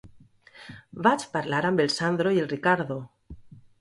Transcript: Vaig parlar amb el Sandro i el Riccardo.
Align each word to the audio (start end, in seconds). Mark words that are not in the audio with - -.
Vaig 1.07 1.27
parlar 1.35 1.61
amb 1.71 1.83
el 1.85 1.93
Sandro 1.99 2.33
i 2.39 2.43
el 2.45 2.51
Riccardo. 2.55 2.99